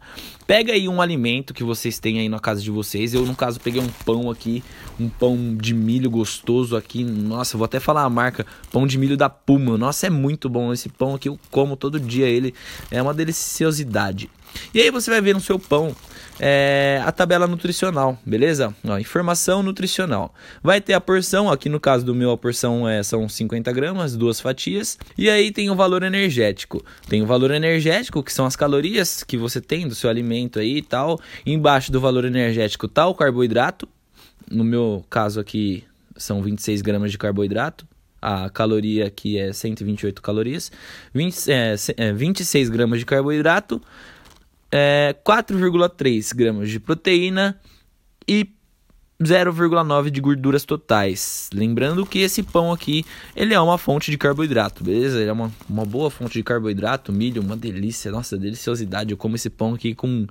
Pega 0.45 0.73
aí 0.73 0.89
um 0.89 1.01
alimento 1.01 1.53
que 1.53 1.63
vocês 1.63 1.99
têm 1.99 2.19
aí 2.19 2.27
na 2.27 2.37
casa 2.37 2.61
de 2.61 2.69
vocês. 2.69 3.13
Eu 3.13 3.25
no 3.25 3.33
caso 3.33 3.57
peguei 3.61 3.79
um 3.79 3.87
pão 4.03 4.29
aqui, 4.29 4.61
um 4.99 5.07
pão 5.07 5.55
de 5.55 5.73
milho 5.73 6.09
gostoso 6.09 6.75
aqui. 6.75 7.01
Nossa, 7.01 7.57
vou 7.57 7.63
até 7.63 7.79
falar 7.79 8.03
a 8.03 8.09
marca, 8.09 8.45
pão 8.73 8.85
de 8.85 8.97
milho 8.97 9.15
da 9.15 9.29
Puma. 9.29 9.77
Nossa, 9.77 10.07
é 10.07 10.09
muito 10.09 10.49
bom 10.49 10.73
esse 10.73 10.89
pão 10.89 11.15
aqui. 11.15 11.29
Eu 11.29 11.39
como 11.49 11.77
todo 11.77 11.97
dia 11.97 12.27
ele. 12.27 12.53
É 12.91 13.01
uma 13.01 13.13
deliciosidade. 13.13 14.29
E 14.73 14.81
aí 14.81 14.91
você 14.91 15.09
vai 15.09 15.21
ver 15.21 15.33
no 15.33 15.41
seu 15.41 15.57
pão 15.57 15.95
é, 16.39 17.01
a 17.05 17.11
tabela 17.11 17.47
nutricional, 17.47 18.17
beleza? 18.25 18.75
Ó, 18.85 18.97
informação 18.97 19.63
nutricional. 19.63 20.33
Vai 20.61 20.81
ter 20.81 20.93
a 20.93 21.01
porção, 21.01 21.49
aqui 21.49 21.69
no 21.69 21.79
caso 21.79 22.05
do 22.05 22.13
meu 22.13 22.31
a 22.31 22.37
porção 22.37 22.87
é, 22.87 23.01
são 23.03 23.27
50 23.27 23.71
gramas, 23.71 24.15
duas 24.15 24.39
fatias. 24.39 24.97
E 25.17 25.29
aí 25.29 25.51
tem 25.51 25.69
o 25.69 25.75
valor 25.75 26.03
energético. 26.03 26.83
Tem 27.07 27.21
o 27.21 27.25
valor 27.25 27.51
energético, 27.51 28.23
que 28.23 28.33
são 28.33 28.45
as 28.45 28.55
calorias 28.55 29.23
que 29.23 29.37
você 29.37 29.61
tem 29.61 29.87
do 29.87 29.95
seu 29.95 30.09
alimento 30.09 30.59
aí 30.59 30.77
e 30.77 30.81
tal. 30.81 31.19
Embaixo 31.45 31.91
do 31.91 32.01
valor 32.01 32.25
energético 32.25 32.87
tá 32.87 33.07
o 33.07 33.15
carboidrato. 33.15 33.87
No 34.49 34.63
meu 34.63 35.05
caso 35.09 35.39
aqui 35.39 35.83
são 36.17 36.41
26 36.41 36.81
gramas 36.81 37.11
de 37.11 37.17
carboidrato 37.17 37.87
a 38.25 38.49
caloria 38.49 39.05
aqui 39.05 39.37
é 39.37 39.53
128 39.53 40.19
calorias, 40.19 40.71
20, 41.13 41.35
é, 41.47 42.11
26 42.11 42.67
é, 42.67 42.71
gramas 42.71 42.97
de 42.97 43.05
carboidrato, 43.05 43.79
é, 44.77 45.15
4,3 45.25 46.35
gramas 46.35 46.69
de 46.69 46.81
proteína 46.81 47.57
e 48.27 48.43
0,9 49.21 50.09
de 50.09 50.19
gorduras 50.19 50.65
totais. 50.65 51.49
Lembrando 51.53 52.05
que 52.05 52.19
esse 52.19 52.43
pão 52.43 52.71
aqui, 52.71 53.05
ele 53.35 53.53
é 53.53 53.59
uma 53.59 53.77
fonte 53.77 54.11
de 54.11 54.17
carboidrato, 54.17 54.83
beleza? 54.83 55.19
Ele 55.19 55.29
é 55.29 55.33
uma, 55.33 55.51
uma 55.69 55.85
boa 55.85 56.11
fonte 56.11 56.33
de 56.33 56.43
carboidrato, 56.43 57.13
milho, 57.13 57.41
uma 57.41 57.55
delícia, 57.55 58.11
nossa, 58.11 58.37
deliciosidade. 58.37 59.11
Eu 59.11 59.17
como 59.17 59.35
esse 59.35 59.49
pão 59.49 59.73
aqui 59.73 59.95
com, 59.95 60.27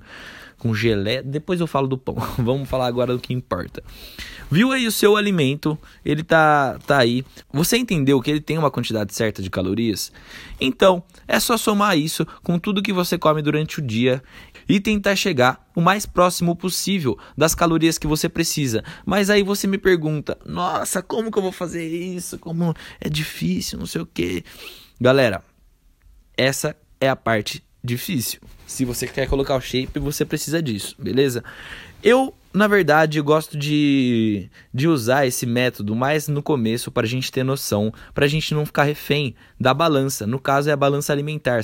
com 0.59 0.73
gelé. 0.75 1.23
Depois 1.23 1.59
eu 1.59 1.65
falo 1.65 1.87
do 1.87 1.97
pão. 1.97 2.15
Vamos 2.37 2.69
falar 2.69 2.85
agora 2.85 3.13
do 3.13 3.19
que 3.19 3.33
importa. 3.33 3.83
Viu 4.51 4.71
aí 4.71 4.85
o 4.85 4.91
seu 4.91 5.17
alimento, 5.17 5.75
ele 6.05 6.23
tá, 6.23 6.77
tá 6.85 6.99
aí. 6.99 7.25
Você 7.51 7.77
entendeu 7.77 8.21
que 8.21 8.29
ele 8.29 8.39
tem 8.39 8.57
uma 8.57 8.69
quantidade 8.69 9.15
certa 9.15 9.41
de 9.41 9.49
calorias? 9.49 10.11
Então, 10.61 11.01
é 11.27 11.39
só 11.39 11.57
somar 11.57 11.97
isso 11.97 12.25
com 12.43 12.59
tudo 12.59 12.83
que 12.83 12.93
você 12.93 13.17
come 13.17 13.41
durante 13.41 13.79
o 13.79 13.81
dia 13.81 14.21
e 14.67 14.79
tentar 14.79 15.15
chegar 15.15 15.69
o 15.75 15.81
mais 15.81 16.05
próximo 16.05 16.55
possível 16.55 17.17
das 17.37 17.53
calorias 17.53 17.97
que 17.97 18.07
você 18.07 18.27
precisa. 18.29 18.83
Mas 19.05 19.29
aí 19.29 19.43
você 19.43 19.67
me 19.67 19.77
pergunta: 19.77 20.37
"Nossa, 20.45 21.01
como 21.01 21.31
que 21.31 21.37
eu 21.37 21.43
vou 21.43 21.51
fazer 21.51 21.85
isso? 21.87 22.39
Como 22.39 22.73
é 22.99 23.09
difícil, 23.09 23.79
não 23.79 23.85
sei 23.85 24.01
o 24.01 24.05
quê". 24.05 24.43
Galera, 24.99 25.43
essa 26.37 26.75
é 26.99 27.09
a 27.09 27.15
parte 27.15 27.63
difícil. 27.83 28.39
Se 28.65 28.83
você 28.83 29.07
quer 29.07 29.27
colocar 29.27 29.55
o 29.55 29.61
shape, 29.61 29.99
você 29.99 30.25
precisa 30.25 30.61
disso, 30.61 30.95
beleza? 30.99 31.43
Eu 32.01 32.33
na 32.55 32.69
verdade, 32.69 33.19
gosto 33.19 33.57
de, 33.57 34.49
de 34.73 34.87
usar 34.87 35.27
esse 35.27 35.45
método 35.45 35.93
mais 35.93 36.29
no 36.29 36.41
começo 36.41 36.89
para 36.89 37.05
a 37.05 37.09
gente 37.09 37.29
ter 37.29 37.43
noção, 37.43 37.93
para 38.13 38.23
a 38.23 38.29
gente 38.29 38.53
não 38.53 38.65
ficar 38.65 38.83
refém 38.83 39.35
da 39.59 39.73
balança. 39.73 40.25
No 40.25 40.39
caso, 40.39 40.69
é 40.69 40.71
a 40.71 40.77
balança 40.77 41.11
alimentar. 41.11 41.59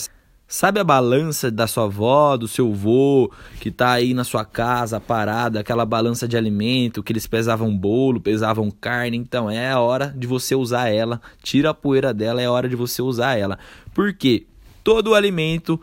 Sabe 0.52 0.82
a 0.82 0.84
balança 0.84 1.50
da 1.50 1.66
sua 1.66 1.86
avó, 1.86 2.36
do 2.36 2.46
seu 2.46 2.70
avô, 2.70 3.32
que 3.62 3.72
tá 3.72 3.94
aí 3.94 4.14
na 4.14 4.26
sua 4.26 4.44
casa 4.44 5.00
parada, 5.00 5.62
aquela 5.62 5.86
balança 5.86 6.28
de 6.28 6.36
alimento, 6.36 7.02
que 7.02 7.14
eles 7.14 7.26
pesavam 7.26 7.74
bolo, 7.74 8.20
pesavam 8.20 8.70
carne? 8.70 9.16
Então 9.16 9.50
é 9.50 9.72
a 9.72 9.80
hora 9.80 10.14
de 10.14 10.28
você 10.28 10.54
usar 10.54 10.90
ela. 10.90 11.22
Tira 11.42 11.70
a 11.70 11.74
poeira 11.74 12.14
dela, 12.14 12.42
é 12.42 12.48
a 12.48 12.52
hora 12.52 12.68
de 12.68 12.76
você 12.76 13.02
usar 13.02 13.38
ela. 13.38 13.58
Por 13.94 14.14
quê? 14.14 14.46
Todo 14.84 15.12
o 15.12 15.16
alimento 15.16 15.80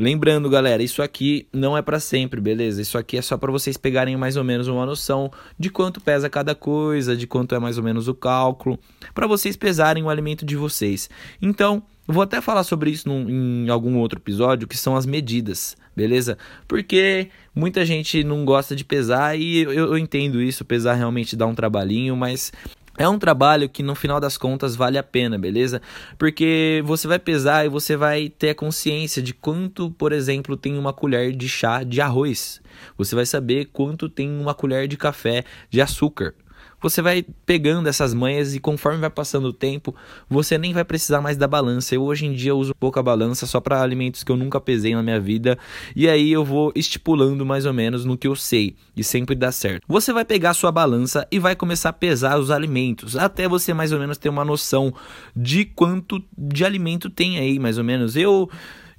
Lembrando, 0.00 0.48
galera, 0.48 0.80
isso 0.80 1.02
aqui 1.02 1.48
não 1.52 1.76
é 1.76 1.82
para 1.82 1.98
sempre, 1.98 2.40
beleza? 2.40 2.80
Isso 2.80 2.96
aqui 2.96 3.16
é 3.16 3.22
só 3.22 3.36
para 3.36 3.50
vocês 3.50 3.76
pegarem 3.76 4.16
mais 4.16 4.36
ou 4.36 4.44
menos 4.44 4.68
uma 4.68 4.86
noção 4.86 5.28
de 5.58 5.70
quanto 5.70 6.00
pesa 6.00 6.30
cada 6.30 6.54
coisa, 6.54 7.16
de 7.16 7.26
quanto 7.26 7.52
é 7.52 7.58
mais 7.58 7.78
ou 7.78 7.82
menos 7.82 8.06
o 8.06 8.14
cálculo, 8.14 8.78
para 9.12 9.26
vocês 9.26 9.56
pesarem 9.56 10.04
o 10.04 10.08
alimento 10.08 10.46
de 10.46 10.54
vocês. 10.54 11.10
Então, 11.42 11.82
vou 12.06 12.22
até 12.22 12.40
falar 12.40 12.62
sobre 12.62 12.90
isso 12.90 13.08
num, 13.08 13.28
em 13.28 13.68
algum 13.70 13.96
outro 13.96 14.20
episódio, 14.20 14.68
que 14.68 14.76
são 14.76 14.94
as 14.94 15.04
medidas, 15.04 15.76
beleza? 15.96 16.38
Porque 16.68 17.28
muita 17.52 17.84
gente 17.84 18.22
não 18.22 18.44
gosta 18.44 18.76
de 18.76 18.84
pesar 18.84 19.36
e 19.36 19.62
eu, 19.62 19.72
eu 19.72 19.98
entendo 19.98 20.40
isso, 20.40 20.64
pesar 20.64 20.94
realmente 20.94 21.34
dá 21.34 21.44
um 21.44 21.56
trabalhinho, 21.56 22.16
mas 22.16 22.52
é 22.98 23.08
um 23.08 23.18
trabalho 23.18 23.68
que 23.68 23.82
no 23.82 23.94
final 23.94 24.18
das 24.18 24.36
contas 24.36 24.74
vale 24.74 24.98
a 24.98 25.02
pena, 25.02 25.38
beleza? 25.38 25.80
Porque 26.18 26.82
você 26.84 27.06
vai 27.06 27.18
pesar 27.18 27.64
e 27.64 27.68
você 27.68 27.96
vai 27.96 28.28
ter 28.28 28.50
a 28.50 28.54
consciência 28.54 29.22
de 29.22 29.32
quanto, 29.32 29.90
por 29.92 30.12
exemplo, 30.12 30.56
tem 30.56 30.76
uma 30.76 30.92
colher 30.92 31.32
de 31.32 31.48
chá 31.48 31.84
de 31.84 32.00
arroz. 32.00 32.60
Você 32.96 33.14
vai 33.14 33.24
saber 33.24 33.66
quanto 33.66 34.08
tem 34.08 34.28
uma 34.28 34.52
colher 34.52 34.88
de 34.88 34.96
café 34.96 35.44
de 35.70 35.80
açúcar 35.80 36.34
você 36.80 37.02
vai 37.02 37.24
pegando 37.44 37.88
essas 37.88 38.14
manhas 38.14 38.54
e 38.54 38.60
conforme 38.60 38.98
vai 38.98 39.10
passando 39.10 39.48
o 39.48 39.52
tempo, 39.52 39.94
você 40.28 40.56
nem 40.58 40.72
vai 40.72 40.84
precisar 40.84 41.20
mais 41.20 41.36
da 41.36 41.46
balança. 41.46 41.94
Eu 41.94 42.02
hoje 42.02 42.26
em 42.26 42.32
dia 42.32 42.54
uso 42.54 42.74
pouca 42.74 43.02
balança 43.02 43.46
só 43.46 43.60
para 43.60 43.82
alimentos 43.82 44.22
que 44.22 44.30
eu 44.30 44.36
nunca 44.36 44.60
pesei 44.60 44.94
na 44.94 45.02
minha 45.02 45.20
vida, 45.20 45.58
e 45.94 46.08
aí 46.08 46.32
eu 46.32 46.44
vou 46.44 46.72
estipulando 46.74 47.44
mais 47.44 47.66
ou 47.66 47.72
menos 47.72 48.04
no 48.04 48.16
que 48.16 48.26
eu 48.26 48.36
sei 48.36 48.76
e 48.96 49.02
sempre 49.02 49.34
dá 49.34 49.50
certo. 49.52 49.84
Você 49.88 50.12
vai 50.12 50.24
pegar 50.24 50.54
sua 50.54 50.72
balança 50.72 51.26
e 51.30 51.38
vai 51.38 51.54
começar 51.54 51.90
a 51.90 51.92
pesar 51.92 52.38
os 52.38 52.50
alimentos, 52.50 53.16
até 53.16 53.48
você 53.48 53.72
mais 53.72 53.92
ou 53.92 53.98
menos 53.98 54.18
ter 54.18 54.28
uma 54.28 54.44
noção 54.44 54.92
de 55.34 55.64
quanto 55.64 56.22
de 56.36 56.64
alimento 56.64 57.10
tem 57.10 57.38
aí, 57.38 57.58
mais 57.58 57.78
ou 57.78 57.84
menos. 57.84 58.16
Eu 58.16 58.48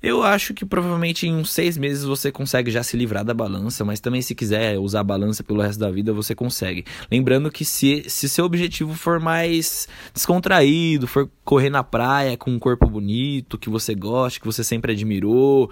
eu 0.01 0.23
acho 0.23 0.53
que 0.53 0.65
provavelmente 0.65 1.27
em 1.27 1.35
uns 1.35 1.51
seis 1.51 1.77
meses 1.77 2.03
você 2.03 2.31
consegue 2.31 2.71
já 2.71 2.83
se 2.83 2.95
livrar 2.95 3.23
da 3.23 3.33
balança, 3.33 3.83
mas 3.83 3.99
também 3.99 4.21
se 4.21 4.33
quiser 4.33 4.77
usar 4.77 5.01
a 5.01 5.03
balança 5.03 5.43
pelo 5.43 5.61
resto 5.61 5.79
da 5.79 5.91
vida, 5.91 6.13
você 6.13 6.33
consegue. 6.33 6.85
Lembrando 7.11 7.51
que 7.51 7.65
se, 7.65 8.05
se 8.07 8.29
seu 8.29 8.45
objetivo 8.45 8.93
for 8.93 9.19
mais 9.19 9.87
descontraído, 10.13 11.07
for 11.07 11.29
correr 11.43 11.69
na 11.69 11.83
praia 11.83 12.37
com 12.37 12.51
um 12.51 12.59
corpo 12.59 12.87
bonito, 12.87 13.57
que 13.57 13.69
você 13.69 13.93
gosta, 13.93 14.39
que 14.39 14.45
você 14.45 14.63
sempre 14.63 14.93
admirou, 14.93 15.69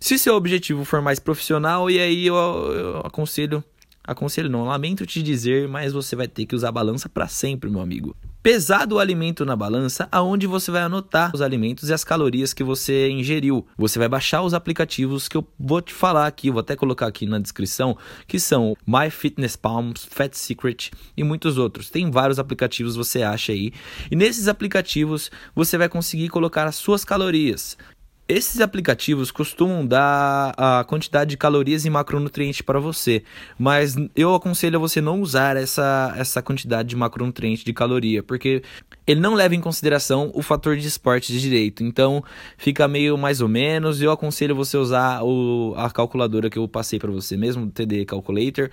se 0.00 0.18
seu 0.18 0.34
objetivo 0.34 0.84
for 0.84 1.00
mais 1.00 1.18
profissional, 1.18 1.90
e 1.90 1.98
aí 1.98 2.26
eu, 2.26 2.34
eu 2.34 2.98
aconselho 3.04 3.62
Aconselho 4.08 4.48
não, 4.48 4.64
lamento 4.64 5.04
te 5.04 5.22
dizer, 5.22 5.68
mas 5.68 5.92
você 5.92 6.16
vai 6.16 6.26
ter 6.26 6.46
que 6.46 6.54
usar 6.54 6.70
a 6.70 6.72
balança 6.72 7.10
para 7.10 7.28
sempre, 7.28 7.68
meu 7.68 7.82
amigo. 7.82 8.16
Pesado 8.40 8.94
o 8.94 8.98
alimento 9.00 9.44
na 9.44 9.56
balança, 9.56 10.08
aonde 10.12 10.46
você 10.46 10.70
vai 10.70 10.82
anotar 10.82 11.32
os 11.34 11.42
alimentos 11.42 11.88
e 11.88 11.92
as 11.92 12.04
calorias 12.04 12.54
que 12.54 12.62
você 12.62 13.10
ingeriu. 13.10 13.66
Você 13.76 13.98
vai 13.98 14.08
baixar 14.08 14.42
os 14.42 14.54
aplicativos 14.54 15.26
que 15.26 15.36
eu 15.36 15.44
vou 15.58 15.82
te 15.82 15.92
falar 15.92 16.28
aqui, 16.28 16.48
vou 16.48 16.60
até 16.60 16.76
colocar 16.76 17.08
aqui 17.08 17.26
na 17.26 17.40
descrição, 17.40 17.98
que 18.28 18.38
são 18.38 18.76
MyFitnessPalm, 18.86 19.92
Fat 20.08 20.34
Secret 20.34 20.92
e 21.16 21.24
muitos 21.24 21.58
outros. 21.58 21.90
Tem 21.90 22.10
vários 22.12 22.38
aplicativos 22.38 22.94
você 22.94 23.22
acha 23.22 23.50
aí. 23.50 23.72
E 24.08 24.14
nesses 24.14 24.46
aplicativos 24.46 25.32
você 25.52 25.76
vai 25.76 25.88
conseguir 25.88 26.28
colocar 26.28 26.64
as 26.64 26.76
suas 26.76 27.04
calorias. 27.04 27.76
Esses 28.28 28.60
aplicativos 28.60 29.30
costumam 29.30 29.86
dar 29.86 30.52
a 30.54 30.84
quantidade 30.84 31.30
de 31.30 31.36
calorias 31.38 31.86
e 31.86 31.90
macronutrientes 31.90 32.60
para 32.60 32.78
você, 32.78 33.22
mas 33.58 33.96
eu 34.14 34.34
aconselho 34.34 34.76
a 34.76 34.78
você 34.78 35.00
não 35.00 35.22
usar 35.22 35.56
essa, 35.56 36.14
essa 36.14 36.42
quantidade 36.42 36.90
de 36.90 36.96
macronutriente 36.96 37.64
de 37.64 37.72
caloria, 37.72 38.22
porque 38.22 38.62
ele 39.06 39.18
não 39.18 39.32
leva 39.32 39.54
em 39.54 39.60
consideração 39.62 40.30
o 40.34 40.42
fator 40.42 40.76
de 40.76 40.86
esporte 40.86 41.32
de 41.32 41.40
direito. 41.40 41.82
Então 41.82 42.22
fica 42.58 42.86
meio 42.86 43.16
mais 43.16 43.40
ou 43.40 43.48
menos. 43.48 44.02
Eu 44.02 44.12
aconselho 44.12 44.54
você 44.54 44.76
usar 44.76 45.22
o, 45.22 45.72
a 45.78 45.90
calculadora 45.90 46.50
que 46.50 46.58
eu 46.58 46.68
passei 46.68 46.98
para 46.98 47.10
você 47.10 47.34
mesmo, 47.34 47.64
o 47.64 47.70
TD 47.70 48.04
Calculator, 48.04 48.70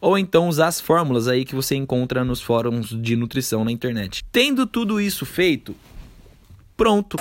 ou 0.00 0.16
então 0.16 0.48
usar 0.48 0.68
as 0.68 0.80
fórmulas 0.80 1.26
aí 1.26 1.44
que 1.44 1.56
você 1.56 1.74
encontra 1.74 2.24
nos 2.24 2.40
fóruns 2.40 2.90
de 2.90 3.16
nutrição 3.16 3.64
na 3.64 3.72
internet. 3.72 4.22
Tendo 4.30 4.68
tudo 4.68 5.00
isso 5.00 5.26
feito, 5.26 5.74
pronto. 6.76 7.16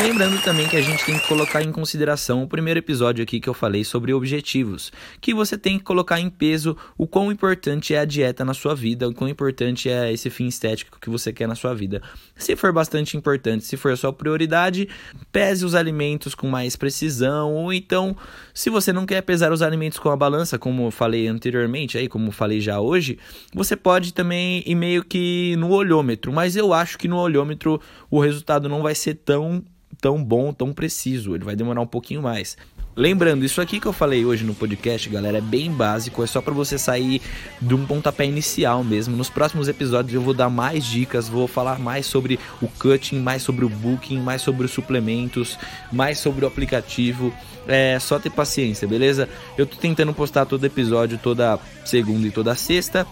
Lembrando 0.00 0.42
também 0.42 0.68
que 0.68 0.76
a 0.76 0.82
gente 0.82 1.04
tem 1.06 1.18
que 1.18 1.26
colocar 1.26 1.62
em 1.62 1.70
consideração 1.70 2.42
o 2.42 2.48
primeiro 2.48 2.78
episódio 2.78 3.22
aqui 3.22 3.40
que 3.40 3.48
eu 3.48 3.54
falei 3.54 3.84
sobre 3.84 4.12
objetivos, 4.12 4.92
que 5.20 5.32
você 5.32 5.56
tem 5.56 5.78
que 5.78 5.84
colocar 5.84 6.20
em 6.20 6.28
peso 6.28 6.76
o 6.98 7.06
quão 7.06 7.30
importante 7.30 7.94
é 7.94 8.00
a 8.00 8.04
dieta 8.04 8.44
na 8.44 8.52
sua 8.52 8.74
vida, 8.74 9.08
o 9.08 9.14
quão 9.14 9.30
importante 9.30 9.88
é 9.88 10.12
esse 10.12 10.28
fim 10.28 10.46
estético 10.46 10.98
que 11.00 11.08
você 11.08 11.32
quer 11.32 11.46
na 11.46 11.54
sua 11.54 11.74
vida. 11.74 12.02
Se 12.36 12.56
for 12.56 12.72
bastante 12.72 13.16
importante, 13.16 13.64
se 13.64 13.76
for 13.76 13.92
a 13.92 13.96
sua 13.96 14.12
prioridade, 14.12 14.88
pese 15.32 15.64
os 15.64 15.74
alimentos 15.74 16.34
com 16.34 16.48
mais 16.48 16.76
precisão, 16.76 17.54
ou 17.54 17.72
então, 17.72 18.16
se 18.52 18.68
você 18.68 18.92
não 18.92 19.06
quer 19.06 19.22
pesar 19.22 19.52
os 19.52 19.62
alimentos 19.62 19.98
com 19.98 20.10
a 20.10 20.16
balança, 20.16 20.58
como 20.58 20.86
eu 20.86 20.90
falei 20.90 21.28
anteriormente, 21.28 21.96
aí 21.96 22.08
como 22.08 22.32
falei 22.32 22.60
já 22.60 22.80
hoje, 22.80 23.18
você 23.54 23.76
pode 23.76 24.12
também 24.12 24.62
ir 24.66 24.74
meio 24.74 25.04
que 25.04 25.54
no 25.56 25.70
olhômetro, 25.70 26.32
mas 26.32 26.56
eu 26.56 26.74
acho 26.74 26.98
que 26.98 27.08
no 27.08 27.16
olhômetro 27.16 27.80
o 28.10 28.20
resultado 28.20 28.68
não 28.68 28.82
vai 28.82 28.94
ser 28.94 29.14
tão 29.14 29.64
tão 30.04 30.22
bom, 30.22 30.52
tão 30.52 30.70
preciso. 30.70 31.34
Ele 31.34 31.44
vai 31.44 31.56
demorar 31.56 31.80
um 31.80 31.86
pouquinho 31.86 32.20
mais. 32.20 32.58
Lembrando, 32.94 33.42
isso 33.42 33.58
aqui 33.58 33.80
que 33.80 33.86
eu 33.86 33.92
falei 33.92 34.22
hoje 34.22 34.44
no 34.44 34.54
podcast, 34.54 35.08
galera, 35.08 35.38
é 35.38 35.40
bem 35.40 35.72
básico, 35.72 36.22
é 36.22 36.26
só 36.26 36.42
para 36.42 36.52
você 36.52 36.76
sair 36.76 37.22
de 37.60 37.74
um 37.74 37.86
pontapé 37.86 38.26
inicial 38.26 38.84
mesmo. 38.84 39.16
Nos 39.16 39.30
próximos 39.30 39.66
episódios 39.66 40.12
eu 40.14 40.20
vou 40.20 40.34
dar 40.34 40.50
mais 40.50 40.84
dicas, 40.84 41.26
vou 41.26 41.48
falar 41.48 41.78
mais 41.78 42.04
sobre 42.04 42.38
o 42.60 42.68
cutting, 42.68 43.18
mais 43.18 43.42
sobre 43.42 43.64
o 43.64 43.68
booking, 43.70 44.20
mais 44.20 44.42
sobre 44.42 44.66
os 44.66 44.72
suplementos, 44.72 45.58
mais 45.90 46.18
sobre 46.18 46.44
o 46.44 46.48
aplicativo. 46.48 47.32
É 47.66 47.98
só 47.98 48.18
ter 48.18 48.28
paciência, 48.28 48.86
beleza? 48.86 49.26
Eu 49.56 49.66
tô 49.66 49.76
tentando 49.76 50.12
postar 50.12 50.44
todo 50.44 50.66
episódio 50.66 51.16
toda 51.16 51.58
segunda 51.82 52.26
e 52.26 52.30
toda 52.30 52.54
sexta. 52.54 53.06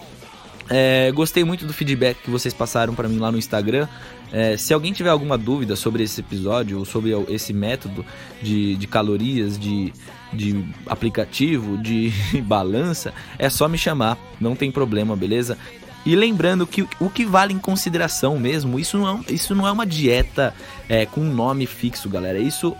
É, 0.70 1.10
gostei 1.12 1.44
muito 1.44 1.66
do 1.66 1.72
feedback 1.72 2.18
que 2.22 2.30
vocês 2.30 2.54
passaram 2.54 2.94
para 2.94 3.08
mim 3.08 3.18
lá 3.18 3.30
no 3.30 3.38
Instagram. 3.38 3.88
É, 4.32 4.56
se 4.56 4.72
alguém 4.72 4.92
tiver 4.92 5.10
alguma 5.10 5.36
dúvida 5.36 5.76
sobre 5.76 6.02
esse 6.02 6.20
episódio 6.20 6.78
ou 6.78 6.84
sobre 6.84 7.10
esse 7.28 7.52
método 7.52 8.04
de, 8.40 8.76
de 8.76 8.86
calorias, 8.86 9.58
de, 9.58 9.92
de 10.32 10.64
aplicativo, 10.86 11.76
de 11.76 12.12
balança, 12.42 13.12
é 13.38 13.50
só 13.50 13.68
me 13.68 13.76
chamar, 13.76 14.16
não 14.40 14.56
tem 14.56 14.70
problema, 14.70 15.14
beleza? 15.14 15.58
E 16.04 16.16
lembrando 16.16 16.66
que 16.66 16.86
o 16.98 17.08
que 17.08 17.24
vale 17.24 17.52
em 17.52 17.58
consideração 17.58 18.38
mesmo, 18.38 18.80
isso 18.80 18.98
não 18.98 19.18
é, 19.18 19.32
isso 19.32 19.54
não 19.54 19.68
é 19.68 19.70
uma 19.70 19.86
dieta 19.86 20.54
é, 20.88 21.06
com 21.06 21.20
um 21.20 21.32
nome 21.32 21.64
fixo, 21.66 22.08
galera. 22.08 22.38
Isso 22.38 22.74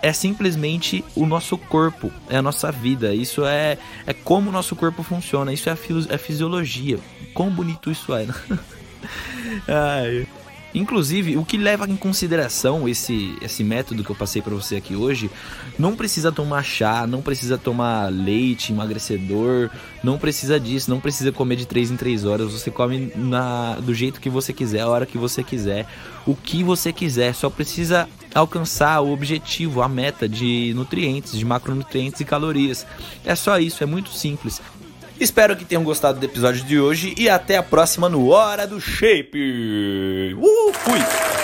é 0.00 0.12
simplesmente 0.12 1.04
o 1.16 1.26
nosso 1.26 1.58
corpo, 1.58 2.12
é 2.28 2.36
a 2.36 2.42
nossa 2.42 2.70
vida. 2.70 3.14
Isso 3.14 3.44
é, 3.44 3.78
é 4.06 4.12
como 4.12 4.50
o 4.50 4.52
nosso 4.52 4.76
corpo 4.76 5.02
funciona, 5.02 5.52
isso 5.52 5.68
é 5.68 5.72
a, 5.72 5.78
é 6.10 6.18
fisiologia. 6.18 6.98
Quão 7.38 7.50
bonito 7.50 7.88
isso 7.88 8.12
é, 8.12 8.26
né? 8.26 8.34
Ai. 9.68 10.26
Inclusive, 10.74 11.36
o 11.36 11.44
que 11.44 11.56
leva 11.56 11.88
em 11.88 11.96
consideração 11.96 12.88
esse, 12.88 13.38
esse 13.40 13.62
método 13.62 14.02
que 14.02 14.10
eu 14.10 14.16
passei 14.16 14.42
para 14.42 14.56
você 14.56 14.74
aqui 14.74 14.96
hoje, 14.96 15.30
não 15.78 15.94
precisa 15.94 16.32
tomar 16.32 16.64
chá, 16.64 17.06
não 17.06 17.22
precisa 17.22 17.56
tomar 17.56 18.12
leite, 18.12 18.72
emagrecedor, 18.72 19.70
não 20.02 20.18
precisa 20.18 20.58
disso, 20.58 20.90
não 20.90 20.98
precisa 20.98 21.30
comer 21.30 21.54
de 21.54 21.66
3 21.66 21.92
em 21.92 21.96
3 21.96 22.24
horas, 22.24 22.50
você 22.50 22.72
come 22.72 23.12
na, 23.14 23.76
do 23.76 23.94
jeito 23.94 24.20
que 24.20 24.28
você 24.28 24.52
quiser, 24.52 24.80
a 24.80 24.88
hora 24.88 25.06
que 25.06 25.16
você 25.16 25.44
quiser, 25.44 25.86
o 26.26 26.34
que 26.34 26.64
você 26.64 26.92
quiser, 26.92 27.36
só 27.36 27.48
precisa 27.48 28.08
alcançar 28.34 29.00
o 29.00 29.12
objetivo, 29.12 29.80
a 29.80 29.88
meta 29.88 30.28
de 30.28 30.72
nutrientes, 30.74 31.38
de 31.38 31.44
macronutrientes 31.44 32.20
e 32.20 32.24
calorias. 32.24 32.84
É 33.24 33.36
só 33.36 33.60
isso, 33.60 33.82
é 33.84 33.86
muito 33.86 34.10
simples. 34.10 34.60
Espero 35.20 35.56
que 35.56 35.64
tenham 35.64 35.82
gostado 35.82 36.20
do 36.20 36.24
episódio 36.24 36.64
de 36.64 36.78
hoje 36.78 37.14
e 37.16 37.28
até 37.28 37.56
a 37.56 37.62
próxima 37.62 38.08
no 38.08 38.28
Hora 38.28 38.66
do 38.66 38.80
Shape. 38.80 40.34
Uh, 40.34 40.72
fui! 40.72 41.37